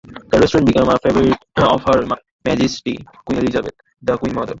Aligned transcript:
The 0.31 0.39
restaurant 0.39 0.65
became 0.65 0.89
a 0.89 0.97
favourite 0.97 1.37
of 1.57 1.83
Her 1.83 2.07
Majesty 2.43 3.05
Queen 3.23 3.37
Elizabeth, 3.39 3.75
the 4.01 4.17
Queen 4.17 4.33
Mother. 4.33 4.49